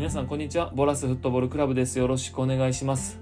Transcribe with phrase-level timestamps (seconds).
[0.00, 0.72] 皆さんこんにちは。
[0.74, 1.98] ボラスフットボールクラブです。
[1.98, 3.20] よろしくお願いします、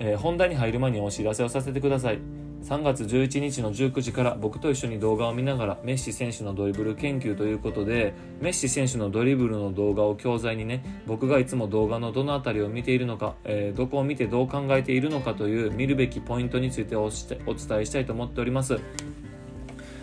[0.00, 2.18] えー、本題に入る前にお知らせをさせてください。
[2.64, 17.38] 3月11日の19時から僕と一緒に動画を見ながらメッシ選手のドリブル研究ということでメッシ選手のドリブルの動画を教材にね僕がいつも動画のどの辺りを見ているのか、えー、どこを見てどう考えているのかという見るべきポイントについてお伝
[17.82, 18.80] えしたいと思っております。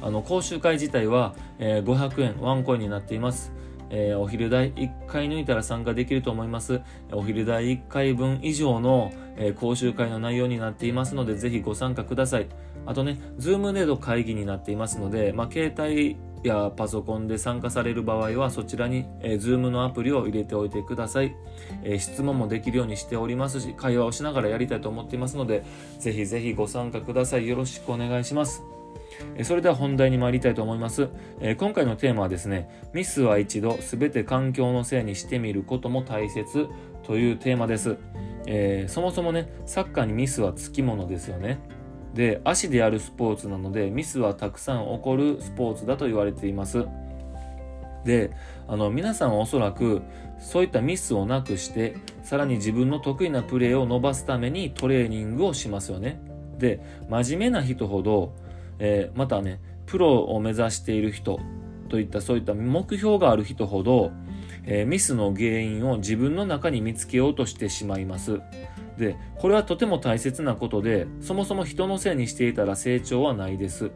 [0.00, 3.50] あの講習会自体は、えー、500円ワンコインになっています。
[3.94, 6.80] えー、お昼代1回抜いたら参加できると思います。
[7.12, 12.48] お昼代1回分以上の、えー、講習会の内容になっていますので、ぜひご参加ください。
[12.86, 21.34] あとね、ズームでの会議になっていますので、まあ、携帯やパソコンで参加される場合は、そちらに、えー、Zoom のアプリを入れておいてください、
[21.84, 25.64] えー、質問もできるようにしておりますし、会話をしながらやりたいと思っていますので、
[26.00, 27.46] ぜひぜひご参加ください。
[27.46, 28.73] よろしくお願いします。
[29.42, 31.08] それでは本題に参りたいと思います。
[31.58, 36.68] 今回のテーマはですね、ミスは一度全て環境のせいにしてみることも大切
[37.04, 37.96] というテーマです。
[38.46, 41.58] えー、そもそもね、サッカーにミスはつきものですよね。
[42.14, 46.86] で、足でやるスポーツなので、ミスはたくさん起こるスポーツだと言われています。
[48.04, 48.30] で、
[48.68, 50.02] あの、皆さんはおそらく、
[50.38, 56.20] そういったミスをなくして、さらに自分の得意なプレーを伸ばすためにトレーニングをしますよね。
[56.58, 58.34] で、真面目な人ほど、
[58.78, 61.38] えー、またねプロを目指している人
[61.88, 64.12] といったそういった目標がある人ほど、
[64.64, 68.40] えー、ミスの原因を自分の中に見つけようとしてしまいます。
[68.98, 73.90] でこれはとても大切なことでそもそも人のせいにしていたら成長はないです。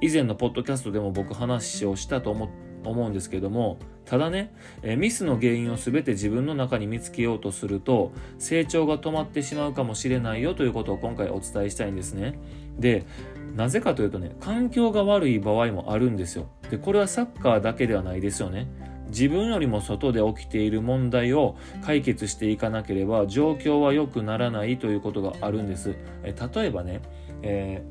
[0.00, 2.50] 以前のポッドキャストでも僕話をしたと思
[2.84, 4.52] 思うんですけどもただね、
[4.82, 12.38] えミスの原因を全て自分の中に見つけようとすると成長が止まってしまうかもしれないよということを今回お伝えしたいんですね。
[12.78, 13.06] で
[13.54, 16.48] なぜかというとね、環境が悪い場合もあるんですよ。
[16.70, 18.66] で、これはサッカーだけではないですよね。
[19.08, 25.94] 自分よりも外で起きている問題を解決していかなければ状況は良くならないということがあるんです。
[26.24, 27.00] え例えばね、
[27.42, 27.84] え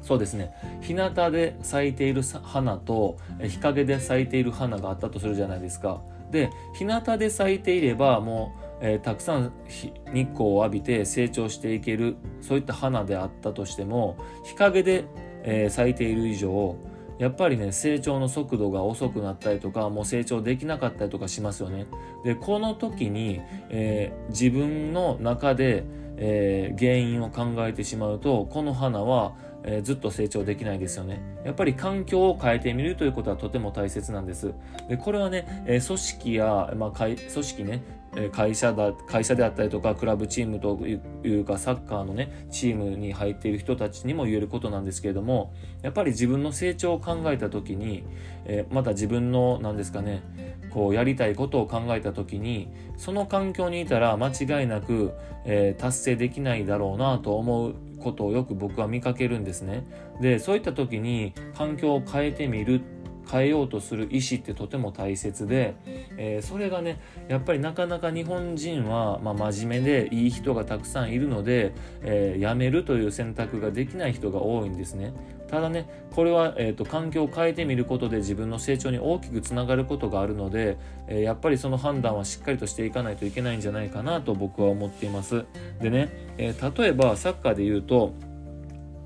[0.00, 6.02] ー、そうですね日向で咲いている花と日陰で咲いている花があったとするじゃないですか。
[6.30, 15.04] で日向で咲いていればもうえー、たくさん日光を浴びて成長していけるそういった花であったとしても日陰で、
[15.44, 16.76] えー、咲いている以上
[17.18, 21.86] やっぱりね成長の速度が遅くなったりとかもう成長できなかったりとかしますよね。
[22.24, 25.84] でこの時に、えー、自分の中で、
[26.16, 31.22] え原因を考えてしまうとこの花はえー、ずっと成長できないですよね。
[31.44, 34.54] やっぱり環境を変えてみるということはとても大切なんです。
[34.88, 37.82] でこれはね、えー、組織や、まあ、組織ね、
[38.30, 48.04] 会社だ会社であったりとかクラブチームというかサッカーのねチームに入っている人たちにも言えることなんですけれどもやっぱり自分の成長を考えた時に、
[48.44, 50.22] え、また自分の何ですかね
[50.70, 52.68] こうやりたいことを考えた時に
[52.98, 55.12] その環境にいたら間違いなく、
[55.46, 59.86] え、達成できないだろうなと思うことをよく僕は見かけるんですね。
[60.20, 62.82] で、そういった時に環境を変えてみる
[63.30, 65.74] 変えようとする意思ってとても大切で、
[66.16, 71.72] えー、それがねやっぱりなかなか日本人は、まあ、真面目でいい人がたくさんいるので、
[72.02, 75.12] えー、辞めるという選択ができない人が多いんですね。
[75.52, 80.78] ただねこれは、えーと、環境を変えてみることで自分の成長に大きくつながることがあるので、
[81.08, 85.44] えー、やっぱりその判断はしっかりとしていかないといけないんじゃないかなと僕は思っています
[85.82, 88.14] でね、えー、例えばサッカーで言うと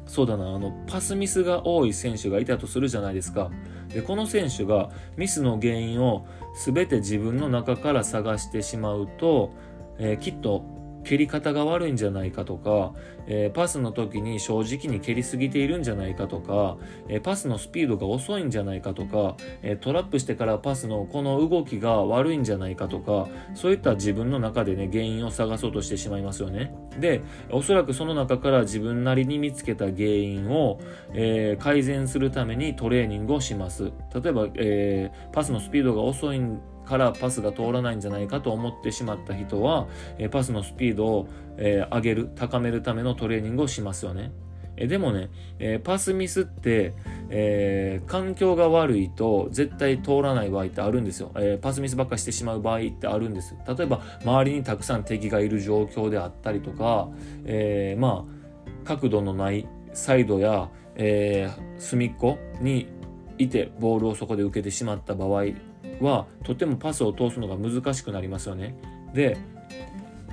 [0.07, 3.51] そうだなあのパスミスが多い選手がいたとするじゃないですか
[3.89, 6.27] でこの選手がミスの原因を
[6.65, 9.51] 全て自分の中から探してしまうと、
[9.99, 10.65] えー、きっと
[11.07, 12.93] 蹴り方が悪いんじゃないかとか、
[13.29, 16.77] えー、パスの時に正直に蹴りすぎているんじゃないかとか、
[17.09, 26.75] えー、パスのスピードが遅いんじゃないかとか、え、トラップしてからパスのこの動きが悪いんじゃないかとかそういった自分の中でね原因を探そうとしてしまいますよね。
[26.99, 30.81] でおそらくその中から自分なりに見つけた原因を、
[31.15, 33.93] え改善するためにトレーニングをします。
[34.15, 39.89] 例えば、えパスのスピードが遅いんからパスが通らないんじゃないかと思ってしまった人は、
[40.19, 41.29] えパスのスピードを、
[41.59, 44.33] え上げる、高めるためのトレーニングをしますよね。
[44.77, 46.95] えでもね、えパスミスって、
[47.31, 57.09] えー、環境が悪いと絶対通らない場合ってあるんですよ、えー、パスミスばっかしてしまう場合ってあるんです例えば周りにたくさん敵がいる状況であったりとか、
[57.45, 62.87] えー、まあ角度のないサイドや、え隅っこに
[63.39, 65.45] いてボールをそこで受けてしまった場合
[66.01, 68.77] はとてもパスを通すのが難しくなりますよね。
[69.15, 69.37] で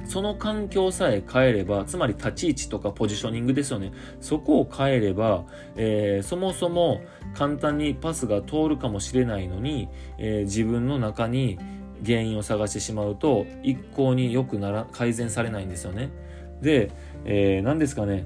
[0.05, 5.45] その環境さえ変えればつまり立ち位置とかポジショニングですよねそこを変えれば、
[5.77, 7.01] えー、そもそも
[7.33, 11.57] 簡単にパスが通るかもしれないのに、えー、自分の中に
[12.05, 16.09] 原因を探してしまうと一向に良くなら改善されないんですよね。
[16.61, 16.91] で、
[17.25, 18.25] えー、何ですかね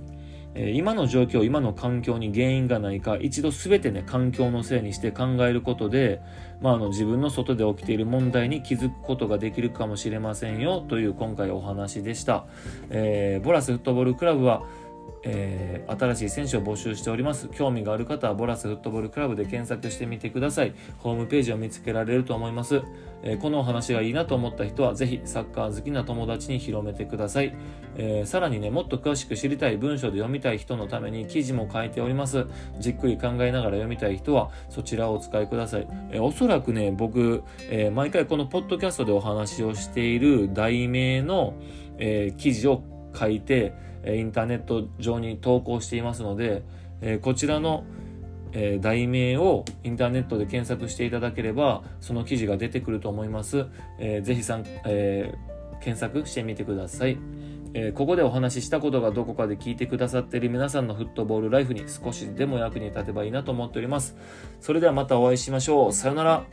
[0.60, 6.20] え今の状況今の環境に原因がないか一度全てね環境のせいにして考えることで、
[6.62, 12.46] まあ、あの自分の外で起きている問題に気づくことができるかもしれませんよという今回お話でした、
[12.90, 14.64] えー、ボラスフットボールクラブは
[15.24, 17.50] えー、新しい選手を募集しております。
[17.50, 20.74] 興味がある方はボラスフットボールクラブで検索してみてください。
[21.00, 22.82] ホームページを見つけられると思います。
[23.24, 27.56] えー、このお話がいいなと思った人はぜひサッカー好きな友達に広めてください。
[27.96, 32.46] えー、さらにね、もっと詳しく知りたい文章で読みたい人のために記事も書いております。
[32.80, 35.88] じっくり考えながら読みたい人はそちらをお使いください。
[36.12, 41.54] えおそらくね、僕、え毎回このポッドキャストでお話をしている題名の、
[41.98, 42.84] え記事を
[43.18, 43.74] 書いて、
[44.06, 46.64] インターネット上に投稿していますので、
[47.02, 47.86] えこちらの、
[48.54, 53.66] え題名をインターネットで検索していただければその記事が出てくると思います。
[54.00, 57.18] えー、ぜひさん、えー、検索してみてください。
[57.74, 64.16] えー、ここでお話ししたことがどこかで聞いてくださっている皆さんのフットボールライフに少しでも役に立てばいいなと思っております。
[64.62, 65.94] それではまたお会いしましょう。
[65.94, 66.46] さよなら。